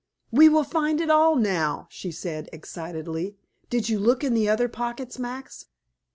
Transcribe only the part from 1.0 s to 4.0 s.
all now," she said excitedly. "Did you